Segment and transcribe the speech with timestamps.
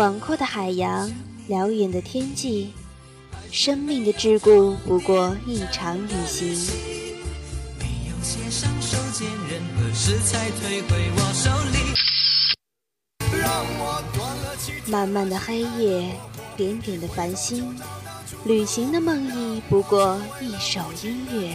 [0.00, 1.12] 广阔的海洋，
[1.46, 2.70] 辽远的天际，
[3.52, 6.56] 生命的桎梏不过一场旅行。
[14.86, 16.10] 漫漫的黑夜，
[16.56, 17.78] 点点的繁星，
[18.46, 21.54] 旅行的梦呓不过一首音乐。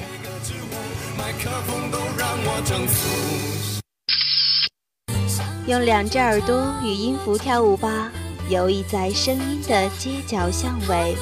[5.66, 8.12] 用两只耳朵与音符跳舞吧。
[8.48, 11.16] 游弋在声音的街角巷尾，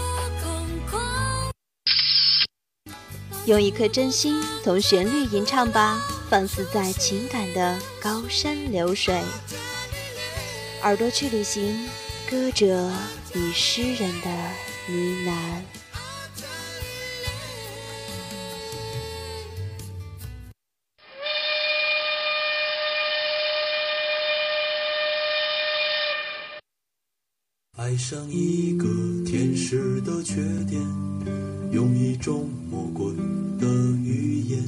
[3.46, 9.22] 用一颗真心同旋律吟唱吧，放肆在情感的高山流水。
[10.82, 11.88] 耳朵去旅行，
[12.30, 12.92] 歌者
[13.34, 15.83] 与诗人的呢喃。
[27.94, 28.88] 爱上一个
[29.24, 30.82] 天使的缺点，
[31.72, 33.06] 用一种魔鬼
[33.60, 33.68] 的
[34.04, 34.60] 语言。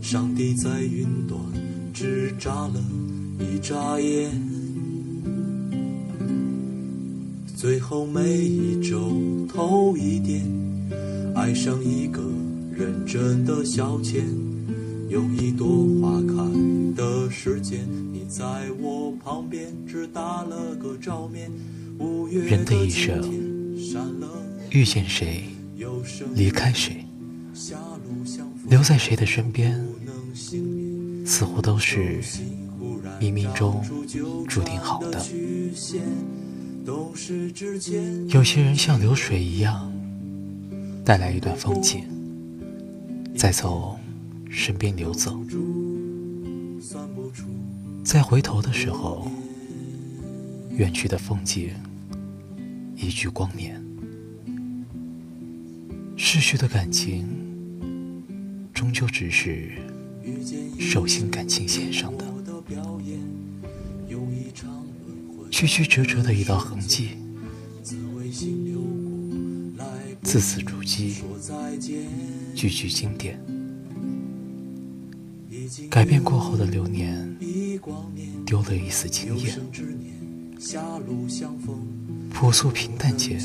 [0.00, 1.38] 上帝在云端
[1.92, 2.82] 只眨了
[3.38, 4.30] 一眨眼，
[7.54, 9.12] 最后每一周
[9.46, 10.42] 偷一点。
[11.34, 12.22] 爱上一个
[12.72, 14.22] 认真的消遣，
[15.10, 16.34] 用一朵花开
[16.96, 21.50] 的时间，你在我旁边只打了个照面。
[22.30, 23.22] 人的一生，
[24.70, 25.44] 遇见谁，
[26.34, 27.04] 离开谁，
[28.68, 29.82] 留在谁的身边，
[31.24, 32.20] 似乎都是
[33.20, 33.82] 冥冥中
[34.46, 35.24] 注定好的。
[38.28, 39.92] 有些人像流水一样，
[41.04, 42.04] 带来一段风景，
[43.36, 43.98] 再从
[44.50, 45.38] 身边流走，
[48.04, 49.30] 再回头的时候。
[50.76, 51.70] 远去的风景，
[52.96, 53.84] 一句光年，
[56.16, 57.28] 逝去的感情，
[58.72, 59.70] 终究只是
[60.78, 62.24] 手心感情线上的
[65.50, 67.10] 曲曲折折的一道痕迹，
[70.22, 71.14] 字字珠玑，
[72.54, 73.38] 句句经典。
[75.90, 77.36] 改变过后的流年，
[78.46, 79.54] 丢了一丝惊艳。
[82.38, 83.40] 朴素平淡间，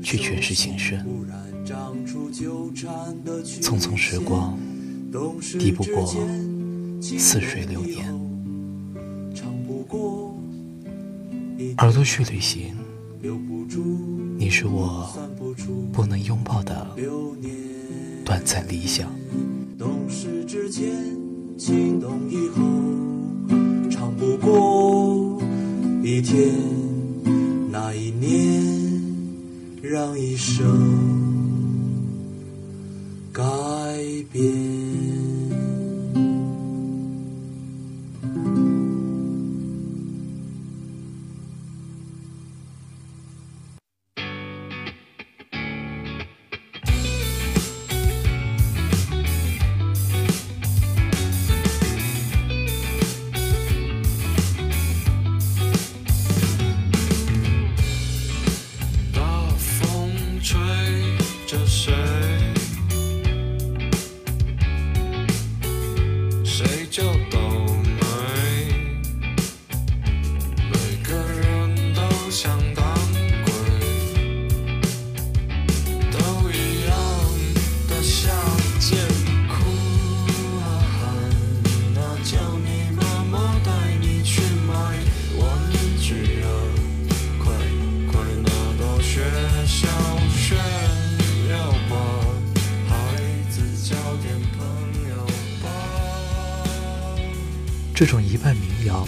[0.00, 1.04] 却诠释情深。
[3.60, 4.56] 匆匆时光，
[5.58, 6.06] 抵不过
[7.02, 8.16] 似水流年。
[11.78, 12.76] 耳朵去旅行，
[14.38, 15.12] 你是我
[15.92, 16.86] 不能拥抱的
[18.24, 19.10] 短暂理想。
[23.90, 25.42] 长不过。
[26.04, 26.54] 一天，
[27.70, 29.02] 那一年，
[29.82, 31.27] 让一生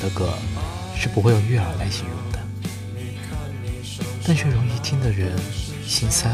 [0.00, 0.32] 的歌，
[0.96, 2.38] 是不会用悦耳来形容的，
[4.26, 5.38] 但却容易听的人
[5.86, 6.28] 心塞，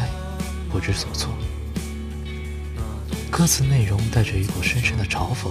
[0.70, 1.32] 不知所措。
[3.30, 5.50] 歌词内容带着一股深深的嘲讽，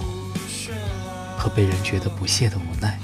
[1.38, 2.98] 和被人觉得不屑的无奈。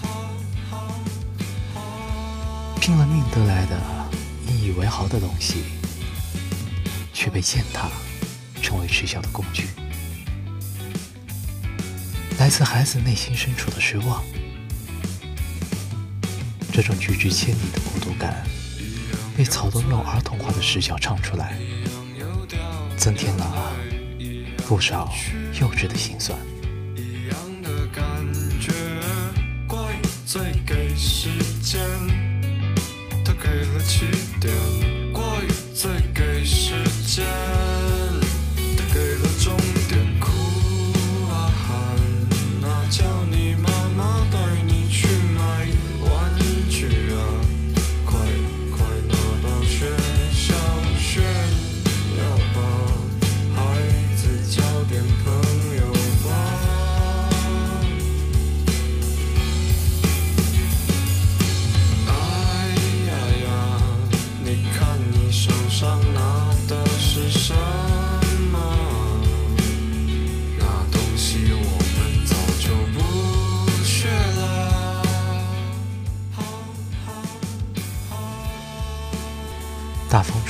[2.81, 3.79] 拼了命得来的
[4.49, 5.62] 引以为豪的东西，
[7.12, 7.88] 却被践踏，
[8.61, 9.69] 成为耻笑的工具。
[12.41, 14.20] 来自孩子内心深处的失望，
[16.73, 18.43] 这种拒之千里的孤独感，
[19.37, 21.59] 被草东用儿童化的视角唱出来，
[22.97, 23.73] 增添了
[24.67, 25.13] 不少
[25.61, 26.39] 幼稚的心酸。
[33.27, 33.35] 大
[34.41, 35.02] 风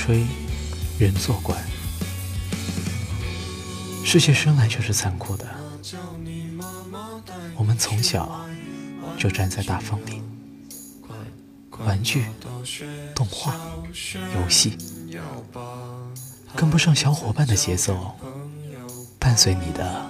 [0.05, 0.25] 吹，
[0.99, 1.55] 人作怪。
[4.03, 5.47] 世界生来就是残酷的。
[7.55, 8.45] 我们从小
[9.17, 10.21] 就站在大风里，
[11.85, 12.25] 玩具、
[13.15, 13.55] 动画、
[14.35, 14.77] 游戏，
[16.53, 18.13] 跟不上小伙伴的节奏，
[19.17, 20.05] 伴随你的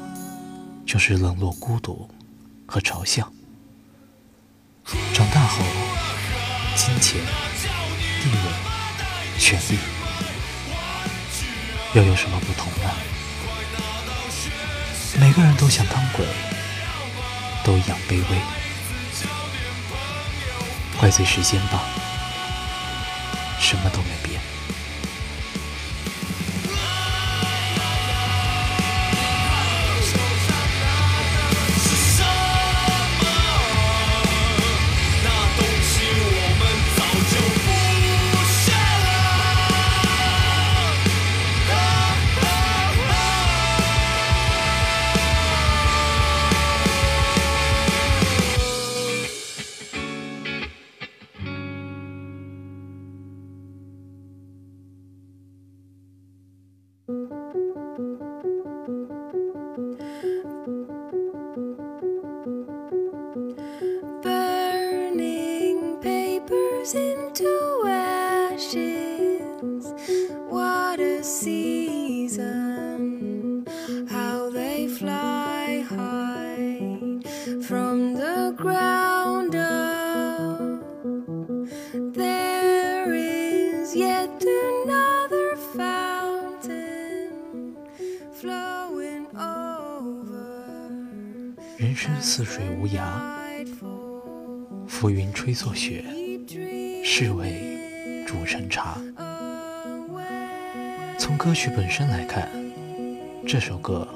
[0.88, 2.10] 就是冷落、孤独
[2.66, 3.32] 和嘲笑。
[5.14, 5.64] 长大后，
[6.76, 7.22] 金钱、
[8.24, 8.63] 地位。
[9.38, 9.78] 权利
[11.94, 12.90] 又有什么不同呢？
[15.20, 16.26] 每个人都想当鬼，
[17.64, 18.42] 都一样卑微，
[21.00, 21.84] 怪罪时间吧，
[23.60, 24.42] 什么都没变。
[57.06, 57.63] 人
[92.36, 92.98] 似水无涯，
[94.88, 96.04] 浮云吹作雪，
[97.06, 97.78] 是为
[98.26, 99.00] 煮成茶。
[101.20, 102.50] 从歌曲本身来看，
[103.48, 104.08] 这首歌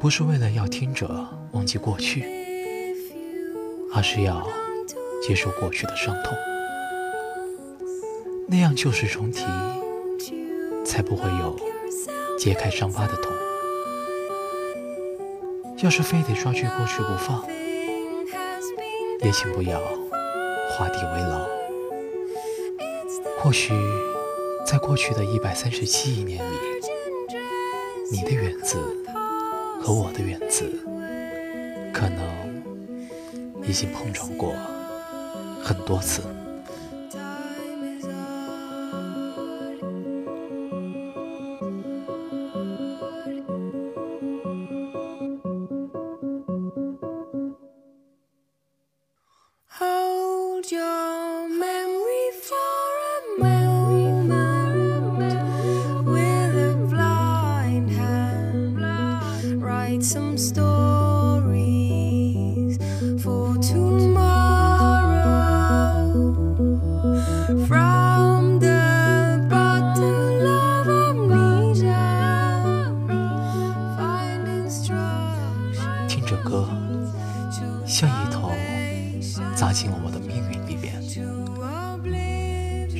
[0.00, 2.24] 不是为了要听者忘记过去，
[3.94, 4.44] 而是要
[5.24, 6.36] 接受过去的伤痛，
[8.48, 9.44] 那样旧事重提，
[10.84, 11.56] 才不会有
[12.40, 13.32] 揭开伤疤的痛。
[15.82, 17.42] 要是非得抓住过去不放，
[19.20, 19.80] 也请不要
[20.70, 21.48] 画地为牢。
[23.38, 23.72] 或许，
[24.66, 26.56] 在过去的一百三十七亿年里，
[28.12, 28.76] 你的园子
[29.80, 30.70] 和我的园子，
[31.94, 32.62] 可能
[33.62, 34.52] 已经碰撞过
[35.62, 36.22] 很多次。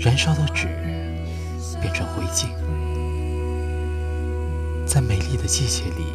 [0.02, 0.66] 燃烧的纸
[1.78, 2.46] 变成灰烬，
[4.86, 6.06] 在美丽的季节里，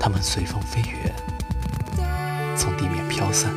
[0.00, 1.14] 它们随风飞远，
[2.56, 3.52] 从地面飘散。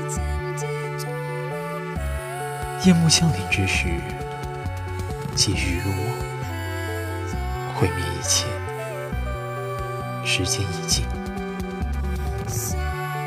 [2.83, 3.87] 夜幕降临之时，
[5.35, 6.05] 继续入梦，
[7.75, 8.45] 毁灭一切。
[10.25, 11.05] 时间已尽，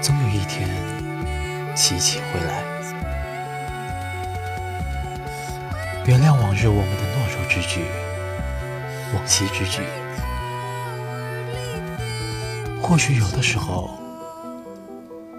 [0.03, 0.69] 总有一天，
[1.75, 2.63] 琪琪会来，
[6.05, 7.85] 原谅往日我们的懦弱之举、
[9.15, 9.83] 往昔之举。
[12.83, 13.89] 或许有的时候，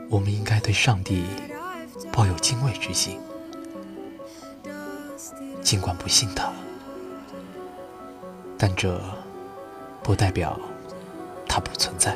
[0.10, 1.26] 我们应该对上帝
[2.14, 3.20] 抱有敬畏之心。
[5.62, 6.50] 尽管不信他，
[8.58, 9.02] 但这
[10.02, 10.58] 不代表
[11.46, 12.16] 他不存在。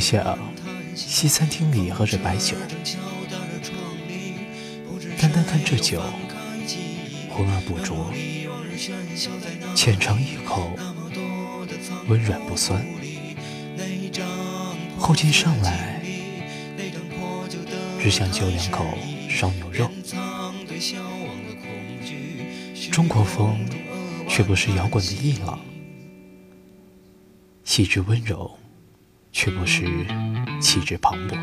[0.00, 0.46] 像
[0.96, 2.56] 西餐厅里喝着白酒，
[5.20, 6.02] 单单看这酒，
[7.30, 8.12] 浑而不浊。
[9.74, 10.70] 浅尝一口，
[12.08, 12.84] 温软不酸。
[14.98, 16.02] 后劲上来，
[18.00, 18.84] 只想就两口
[19.28, 19.90] 烧牛肉。
[22.90, 23.58] 中国风
[24.28, 25.60] 却不是摇滚的硬朗，
[27.64, 28.58] 细致温柔
[29.44, 29.84] 却不是
[30.58, 31.36] 气质磅礴。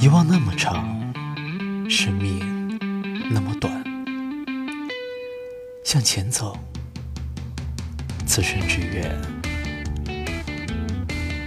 [0.00, 1.14] 遗忘那么长，
[1.88, 2.76] 生命
[3.30, 3.72] 那么短。
[5.84, 6.58] 向前走，
[8.26, 9.08] 此生只愿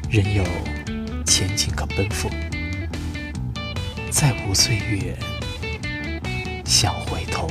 [0.10, 0.46] 仍有
[1.26, 2.30] 前景可奔赴，
[4.10, 5.14] 再无岁月
[6.64, 7.50] 想回头。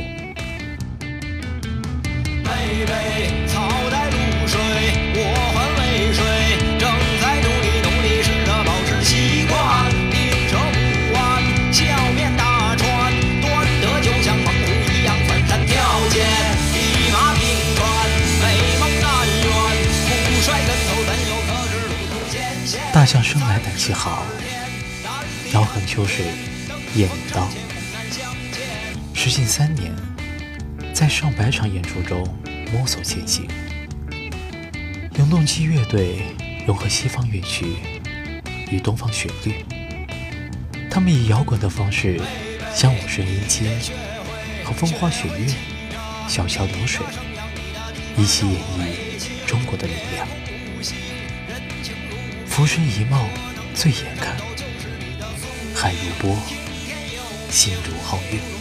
[2.43, 4.59] 妹妹，草带露水，
[5.15, 5.46] 我
[23.07, 23.23] 艰险？
[23.23, 24.25] 大象生来胆气好，
[25.53, 26.25] 遥横秋水
[26.97, 27.49] 雁领刀。
[29.15, 29.95] 时近三年，
[30.93, 32.27] 在上百场演出中
[32.73, 33.49] 摸索前行。
[35.19, 36.19] 永动机乐队
[36.67, 37.77] 融合西方乐曲
[38.73, 39.65] 与东方旋律，
[40.91, 42.21] 他们以摇滚的方式
[42.75, 43.71] 将五声音阶
[44.65, 45.47] 和风花雪月、
[46.27, 47.07] 小桥流水
[48.17, 50.27] 一起演绎中国的力量。
[52.57, 53.29] 浮生一梦
[53.75, 54.35] 醉眼看，
[55.75, 56.35] 海如波，
[57.51, 58.56] 心如皓月。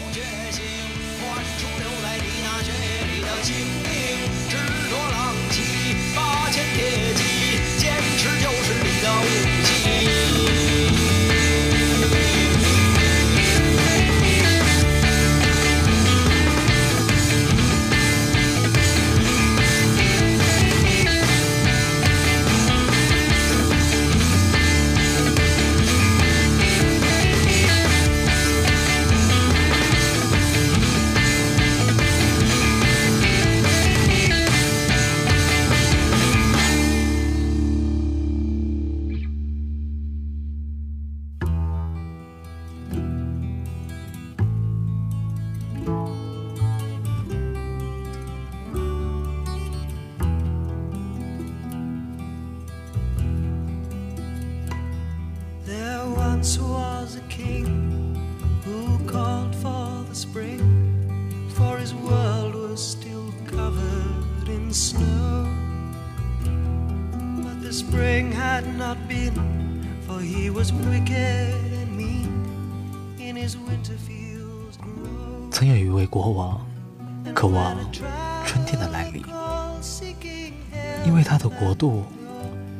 [81.57, 82.03] 国度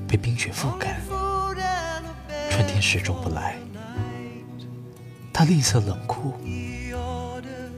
[0.08, 1.00] 被冰雪覆盖，
[2.52, 3.56] 春天始终不来。
[5.32, 6.34] 他吝啬冷酷，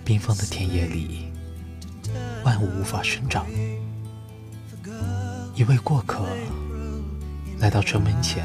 [0.03, 1.31] 冰封的田野里，
[2.43, 3.45] 万物无法生长。
[5.53, 6.25] 一位过客
[7.59, 8.43] 来到城门前，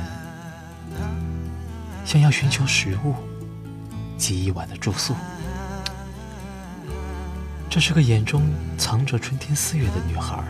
[2.04, 3.14] 想要寻求食物
[4.18, 5.14] 及一晚的住宿。
[7.70, 10.42] 这是个眼中藏着春天四月的女孩，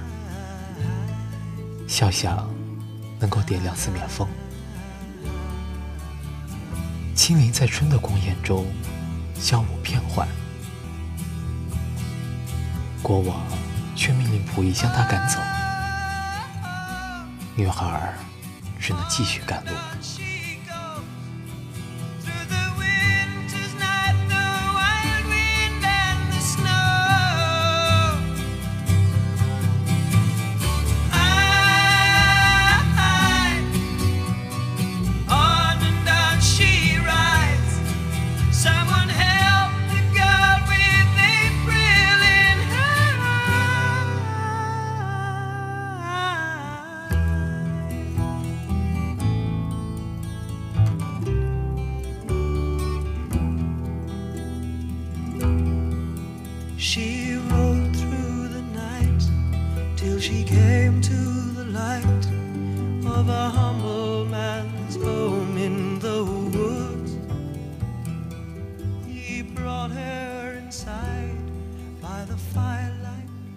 [1.93, 2.49] 笑想
[3.21, 4.27] 能够点亮四面风。
[7.15, 8.65] 青灵在春的光艳中
[9.35, 10.27] 消舞变幻，
[13.03, 13.43] 国王
[13.95, 15.39] 却命令仆役将她赶走，
[17.57, 18.15] 女孩
[18.81, 19.73] 只能继续赶路。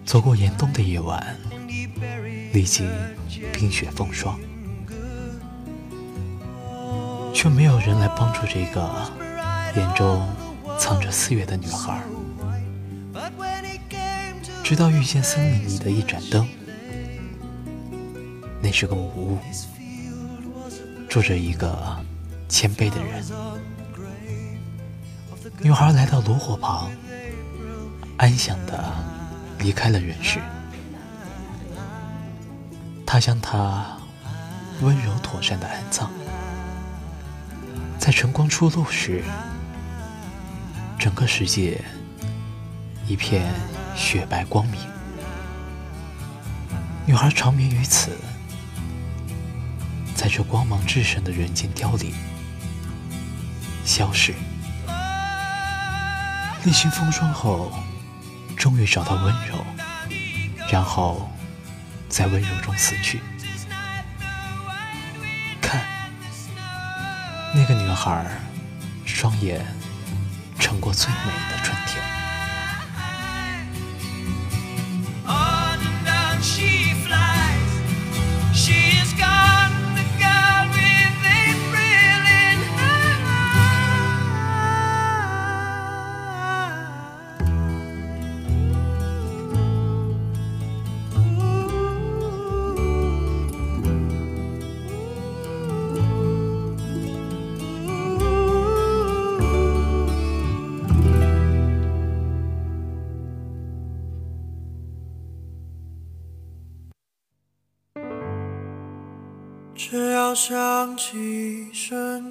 [0.04, 1.36] 走过严冬的夜晚，
[2.52, 2.88] 历经
[3.52, 4.38] 冰雪风霜，
[7.34, 8.88] 却没有人来帮助这个
[9.74, 10.24] 眼中
[10.78, 12.00] 藏着四月的女孩。
[14.66, 16.44] 直到遇见森林里的一盏灯，
[18.60, 19.38] 那是个木屋，
[21.08, 21.96] 住着一个
[22.48, 23.24] 谦卑的人。
[25.60, 26.90] 女孩来到炉火旁，
[28.16, 28.92] 安详的。
[29.60, 30.40] 离开了人世，
[33.06, 33.96] 他将他
[34.80, 36.10] 温柔妥善的安葬。
[38.00, 39.22] 在晨光初露时，
[40.98, 41.80] 整个世界
[43.06, 43.48] 一片
[43.96, 44.80] 雪白光明。
[47.06, 48.16] 女孩长眠于此，
[50.14, 52.14] 在这光芒至盛的人间凋零、
[53.84, 54.34] 消逝。
[56.64, 57.72] 历经风霜后。
[58.56, 59.54] 终于找到温柔，
[60.72, 61.30] 然后
[62.08, 63.20] 在温柔中死去。
[65.60, 65.82] 看，
[67.54, 68.26] 那个女孩，
[69.04, 69.64] 双眼
[70.58, 71.55] 撑过最美的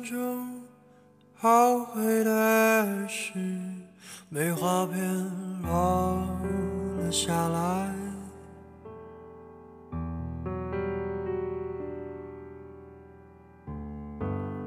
[0.05, 0.61] 中
[1.33, 3.33] 后悔的事，
[4.29, 5.03] 梅花片
[5.63, 6.21] 落
[6.99, 7.91] 了下来。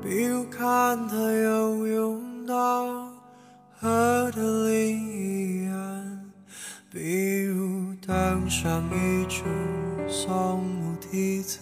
[0.02, 3.08] 比如看他游泳到
[3.78, 6.32] 河的另一岸，
[6.90, 9.44] 比如登上一株
[10.08, 11.60] 松木梯子。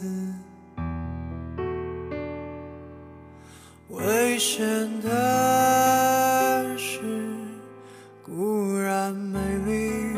[3.97, 7.01] 危险的事
[8.23, 10.15] 固然美丽，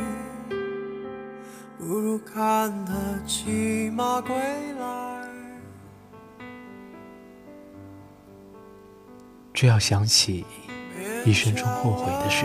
[1.79, 2.93] 不如看他
[3.25, 4.35] 骑马归
[4.81, 5.29] 来。
[9.55, 10.45] 只要想起
[11.25, 12.45] 一生中后悔的事，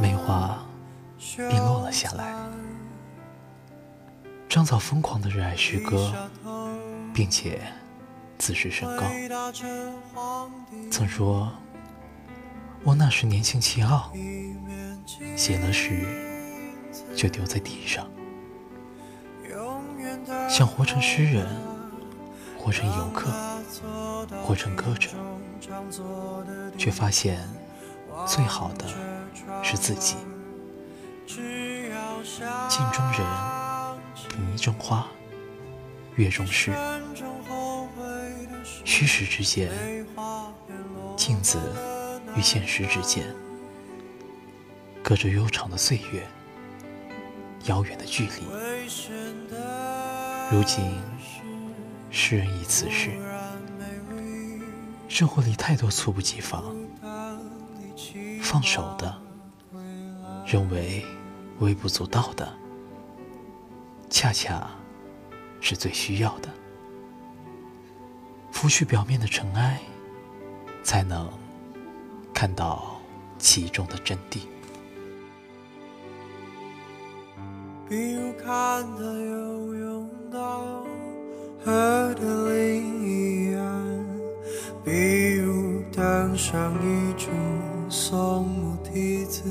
[0.00, 0.64] 梅花
[1.36, 2.34] 便落了下来。
[4.48, 6.10] 张枣疯狂的热爱诗歌，
[7.12, 7.60] 并且。
[8.38, 9.04] 自视甚高，
[10.90, 11.50] 曾说
[12.84, 14.12] ：“我那时年轻气傲，
[15.36, 16.06] 写了诗
[17.16, 18.06] 就丢在地上。
[20.48, 21.46] 想活成诗人，
[22.58, 23.30] 活成游客，
[24.42, 25.10] 活成歌者，
[26.76, 27.38] 却发现
[28.26, 28.86] 最好的
[29.62, 30.16] 是自己。
[31.26, 33.20] 镜中人，
[34.46, 35.06] 泥中花，
[36.16, 36.72] 月中事。
[38.84, 39.70] 虚实之间，
[41.16, 41.58] 镜子
[42.36, 43.24] 与现实之间，
[45.02, 46.26] 隔着悠长的岁月，
[47.64, 48.44] 遥远的距离。
[50.52, 50.84] 如今，
[52.10, 53.10] 诗人已辞世，
[55.08, 56.76] 生活里太多猝不及防，
[58.42, 59.18] 放手的，
[60.46, 61.04] 认为
[61.60, 62.52] 微不足道的，
[64.10, 64.68] 恰恰
[65.60, 66.50] 是最需要的。
[68.54, 69.80] 拂去表面的尘埃，
[70.84, 71.28] 才能
[72.32, 72.98] 看到
[73.36, 74.38] 其中的真谛。
[77.88, 78.46] 比如看
[78.96, 80.86] 他游泳到
[81.62, 84.06] 河的另一岸，
[84.84, 87.28] 比如登上一株
[87.90, 89.42] 松木梯子，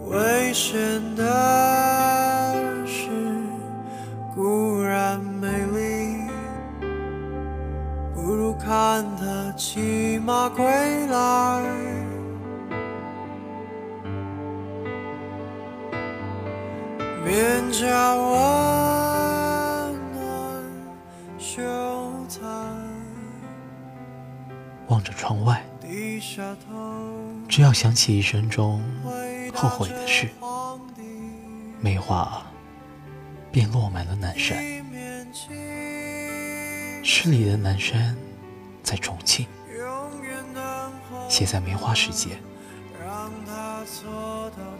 [0.00, 1.11] 危险
[9.64, 10.66] 骑马归
[11.06, 11.62] 来。
[17.24, 18.32] 面颊温
[20.12, 20.64] 暖
[21.38, 21.62] 羞
[22.28, 22.42] 惭，
[24.88, 25.64] 望着窗外，
[27.48, 28.82] 只要想起一生中
[29.54, 30.28] 后悔的事，
[31.80, 32.42] 梅花
[33.52, 34.58] 便落满了南山。
[37.04, 38.16] 诗里的南山
[38.82, 39.46] 在重庆，
[41.28, 42.38] 写在梅花时节。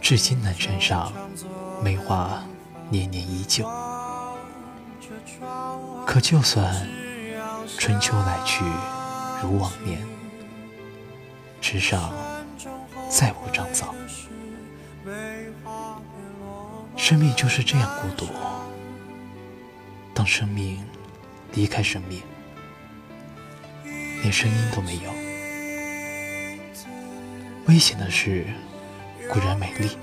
[0.01, 1.11] 至今南山上
[1.83, 2.43] 梅花
[2.89, 3.69] 年年依旧。
[6.05, 6.87] 可就算
[7.77, 8.63] 春秋来去
[9.41, 10.05] 如往年，
[11.61, 12.13] 枝上
[13.09, 13.93] 再无长草，
[16.95, 18.31] 生命就是这样孤独。
[20.13, 20.83] 当生命
[21.53, 22.21] 离开生命，
[24.23, 25.11] 连声音都没有。
[27.67, 28.47] 危险的事
[29.29, 29.97] 固然美丽，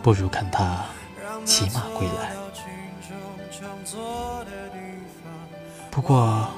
[0.00, 0.84] 不如看他
[1.44, 2.32] 骑马归来。
[5.90, 6.48] 不过，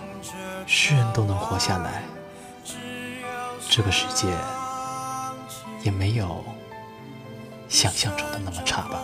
[0.66, 2.02] 世人都能活下来，
[3.70, 4.28] 这个世界
[5.82, 6.44] 也没有
[7.66, 9.00] 想象中的那么差吧。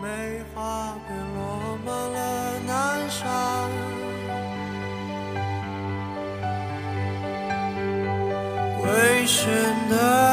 [0.00, 0.94] 梅花
[1.34, 3.28] 落满了南山，
[8.92, 9.48] 危险
[9.90, 10.27] 的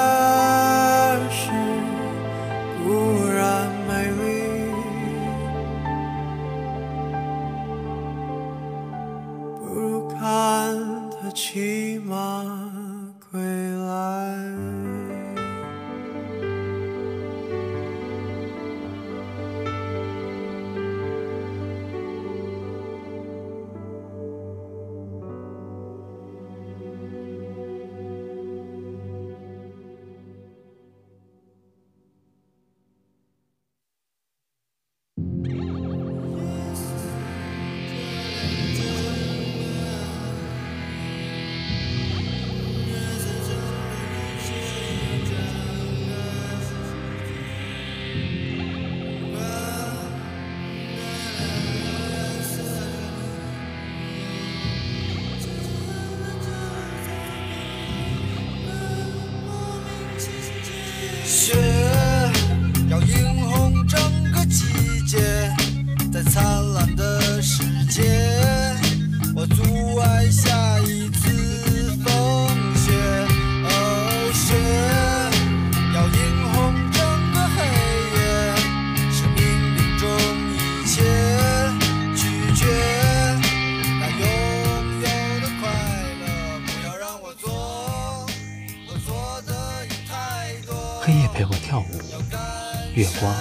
[92.96, 93.36] 月光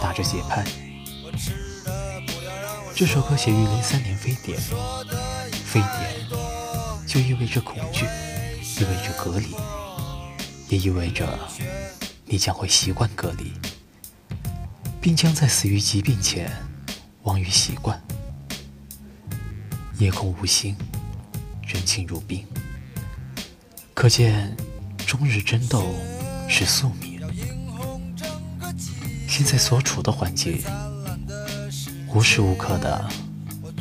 [0.00, 0.62] 打着节拍。
[2.94, 4.60] 这首歌写于零三年非典，
[5.64, 6.28] 非典
[7.06, 9.46] 就意味着恐惧，意味着隔离，
[10.68, 11.26] 也意味着
[12.26, 13.52] 你将会习惯隔离，
[15.00, 16.52] 并将在死于疾病前
[17.22, 17.98] 亡于习惯。
[19.98, 20.76] 夜空无星，
[21.66, 22.46] 人情如冰，
[23.94, 24.54] 可见
[25.06, 25.86] 终日争斗
[26.50, 27.13] 是宿命。
[29.36, 30.62] 现在所处的环境，
[32.14, 33.04] 无时无刻的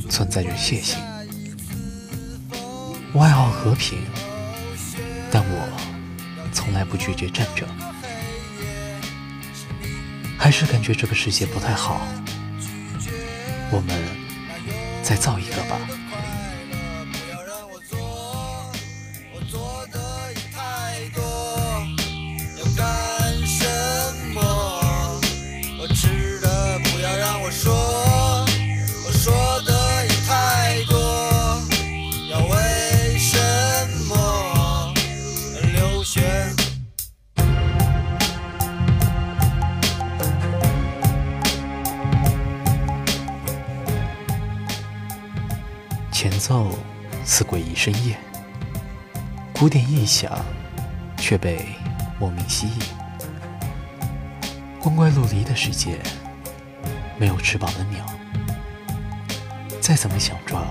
[0.09, 0.97] 存在着血腥。
[3.13, 3.99] 我爱好和平，
[5.29, 7.67] 但我从来不拒绝战争，
[10.39, 12.01] 还是感觉这个世界不太好。
[13.69, 13.95] 我们
[15.03, 15.77] 再造一个吧。
[49.63, 50.29] 鼓点一响，
[51.15, 51.65] 却被
[52.19, 52.79] 莫名吸引。
[54.77, 56.01] 光怪陆离的世界，
[57.17, 58.05] 没有翅膀的鸟，
[59.79, 60.61] 再怎么想抓，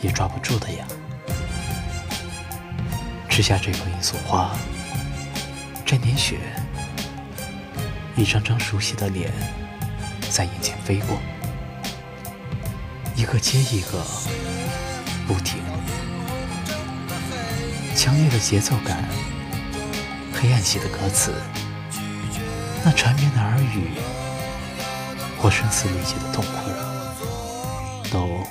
[0.00, 0.86] 也抓不住的呀。
[3.28, 4.56] 吃下这颗罂粟花，
[5.84, 6.38] 沾点血，
[8.14, 9.32] 一张张熟悉的脸
[10.30, 11.18] 在眼前飞过。
[13.16, 14.00] 一个接一个，
[15.26, 15.60] 不停，
[17.98, 19.04] 强烈的节奏感，
[20.32, 21.34] 黑暗系的歌词，
[22.84, 23.90] 那缠绵的耳语，
[25.36, 26.70] 或声嘶力竭的痛哭，
[28.08, 28.46] 都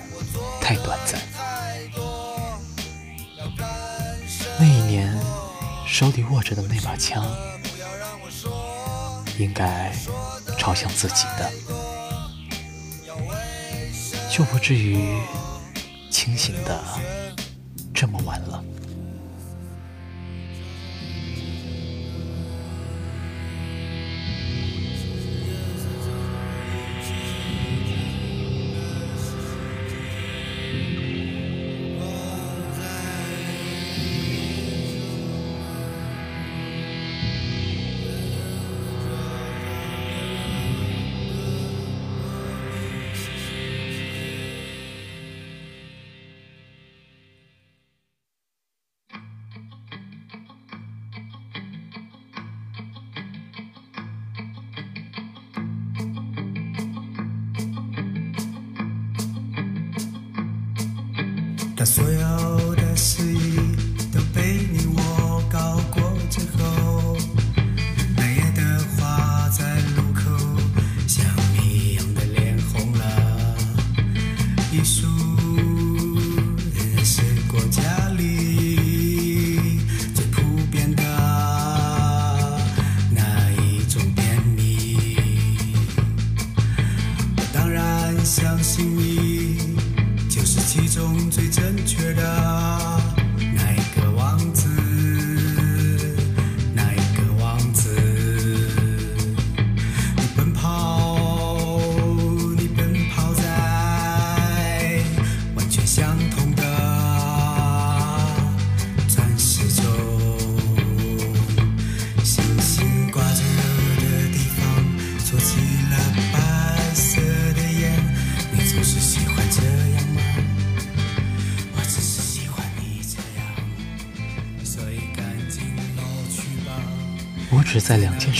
[0.59, 1.21] 太短暂。
[4.59, 5.17] 那一年，
[5.87, 7.25] 手里握着的那把枪，
[9.37, 9.93] 应该
[10.59, 11.49] 朝向自己的。
[14.29, 15.17] 就不至于
[16.11, 16.83] 清醒的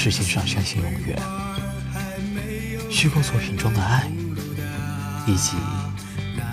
[0.09, 1.21] 事情上相信永远：
[2.89, 4.09] 虚构作品中的爱，
[5.27, 5.57] 以及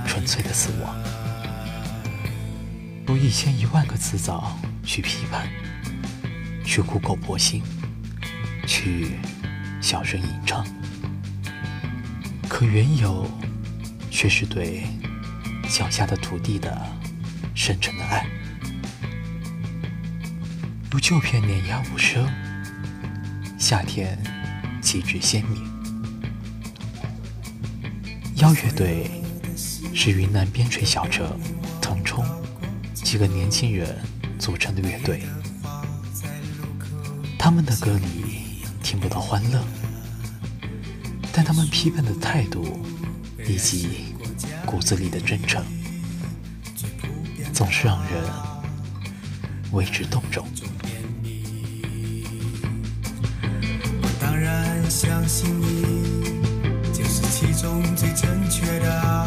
[0.06, 0.96] 纯粹的死亡。
[3.06, 5.48] 用一千一万个词藻去批判，
[6.64, 7.62] 去苦口婆心，
[8.66, 9.18] 去
[9.80, 10.66] 小声吟唱，
[12.48, 13.30] 可缘由
[14.10, 14.84] 却是对
[15.70, 16.76] 脚下的土地的
[17.54, 18.26] 深沉的爱。
[20.90, 22.26] 如旧片碾压无声，
[23.64, 24.22] 夏天
[24.82, 25.64] 气质鲜明。
[28.36, 29.10] 邀乐队
[29.94, 31.40] 是云南边陲小城
[31.80, 32.22] 腾冲
[32.92, 33.96] 几个年轻人
[34.38, 35.22] 组成的乐队，
[37.38, 39.64] 他们的歌里听不到欢乐，
[41.32, 42.84] 但他们批判的态度
[43.48, 44.14] 以及
[44.66, 45.64] 骨子里的真诚，
[47.54, 48.30] 总是让人
[49.72, 50.46] 为之动容。
[54.96, 56.40] 相信你，
[56.92, 59.23] 就是其中最正确的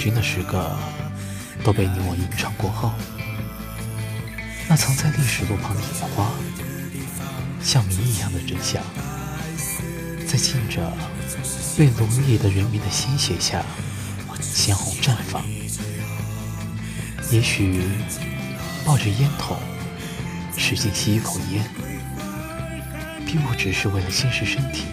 [0.00, 0.74] 君的诗歌
[1.62, 2.90] 都被你我吟唱过后，
[4.66, 5.86] 那藏在历史路旁的野
[6.16, 6.30] 花，
[7.62, 8.82] 像谜一样的真相，
[10.26, 10.90] 在浸着
[11.76, 13.62] 被奴役的人民的鲜血下，
[14.40, 15.44] 鲜红绽放。
[17.30, 17.82] 也许
[18.86, 19.58] 抱着烟筒，
[20.56, 21.62] 使劲吸一口烟，
[23.26, 24.86] 并不只是为了侵蚀身体，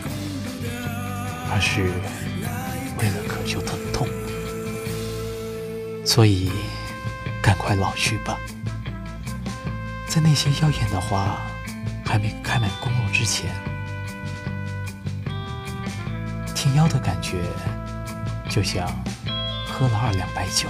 [1.49, 1.83] 而是
[2.99, 4.05] 为了渴求疼痛。
[6.07, 6.49] 所以，
[7.41, 8.37] 赶快老去吧，
[10.07, 11.37] 在那些妖艳的花
[12.05, 13.53] 还没开满公路之前，
[16.55, 17.43] 挺妖的感觉，
[18.49, 18.87] 就像
[19.67, 20.69] 喝了二两白酒。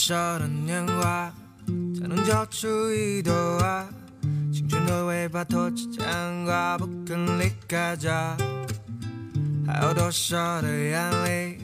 [0.00, 1.30] 多少的年华
[2.00, 3.86] 才能交出一朵花？
[4.50, 8.34] 青春的尾巴拖着牵挂，不肯离开家。
[9.66, 11.58] 还有多少的眼泪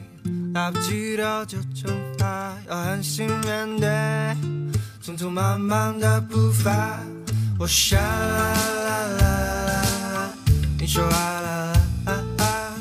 [0.53, 2.53] 来不及了就蒸发？
[2.69, 3.89] 要狠心面对
[5.03, 6.99] 匆匆忙忙的步伐。
[7.57, 8.53] 我想啦
[8.85, 9.81] 啦啦
[10.13, 10.29] 啦，
[10.77, 11.73] 你说啊啦
[12.05, 12.73] 啦啦，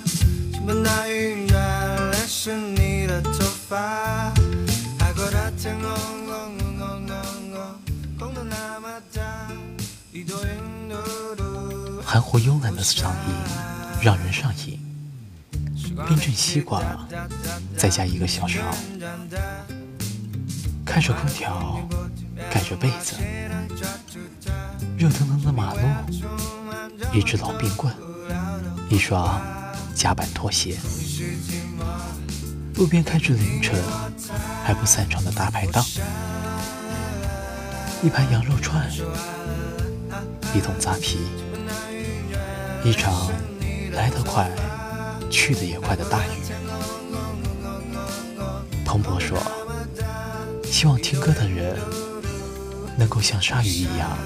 [0.52, 3.30] 倾盆大雨原来是你的头
[3.70, 4.34] 发。
[12.04, 13.34] 含糊慵懒的嗓音
[14.00, 14.80] 让人上瘾，
[16.06, 17.06] 冰镇西瓜，
[17.76, 18.60] 再加一个小勺，
[20.84, 21.80] 开着空调，
[22.50, 23.16] 盖着被子，
[24.96, 25.80] 热腾腾的马路，
[27.12, 27.92] 一支老冰棍，
[28.88, 29.40] 一双
[29.94, 30.78] 夹板拖鞋，
[32.76, 33.82] 路边开着凌晨
[34.66, 35.86] 还不散场的大排档，
[38.02, 38.90] 一盘羊肉串，
[40.52, 41.18] 一桶扎啤。
[42.82, 43.30] 一场
[43.92, 44.50] 来得快，
[45.30, 46.30] 去得也快的大雨。
[48.84, 49.38] 彭博说
[50.66, 51.78] ：“希望听歌的人
[52.98, 54.18] 能够像鲨鱼一样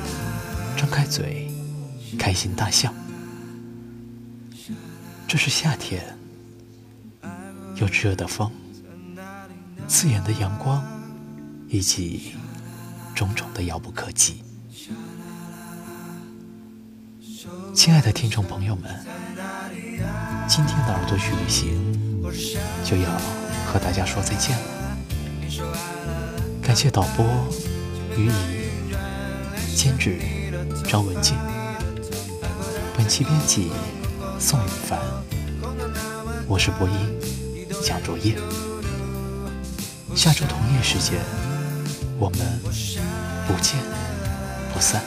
[0.74, 1.53] 张开嘴，
[2.18, 2.90] 开心大笑。”
[5.29, 6.03] 这是夏天，
[7.76, 8.50] 有炙热的风，
[9.90, 10.81] 刺眼的阳光，
[11.66, 12.35] 以及
[13.12, 14.44] 种种的遥不可及。
[17.75, 19.04] 亲爱的听众朋友们，
[20.48, 22.23] 今天的耳朵去旅行
[22.85, 23.10] 就要
[23.67, 24.62] 和大家说再见了。
[26.62, 27.27] 感谢导播
[28.17, 28.71] 于怡，
[29.75, 30.21] 监制
[30.88, 31.37] 张文静，
[32.96, 33.73] 本期编辑
[34.38, 35.00] 宋雨凡，
[36.46, 36.94] 我是播音
[37.83, 38.38] 蒋卓业。
[40.15, 41.19] 下周同一时间，
[42.19, 42.38] 我们
[43.46, 43.77] 不见
[44.75, 45.00] 不散。